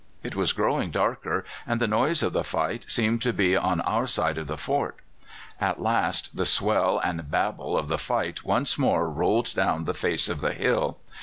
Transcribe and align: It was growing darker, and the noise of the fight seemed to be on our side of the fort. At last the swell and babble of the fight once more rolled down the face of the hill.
It 0.23 0.35
was 0.35 0.51
growing 0.51 0.89
darker, 0.89 1.45
and 1.67 1.79
the 1.79 1.85
noise 1.85 2.23
of 2.23 2.33
the 2.33 2.43
fight 2.43 2.89
seemed 2.89 3.21
to 3.21 3.31
be 3.31 3.55
on 3.55 3.81
our 3.81 4.07
side 4.07 4.39
of 4.39 4.47
the 4.47 4.57
fort. 4.57 4.95
At 5.59 5.79
last 5.79 6.35
the 6.35 6.45
swell 6.47 6.97
and 7.03 7.29
babble 7.29 7.77
of 7.77 7.87
the 7.87 7.99
fight 7.99 8.43
once 8.43 8.79
more 8.79 9.07
rolled 9.11 9.53
down 9.53 9.85
the 9.85 9.93
face 9.93 10.27
of 10.27 10.41
the 10.41 10.53
hill. 10.53 10.97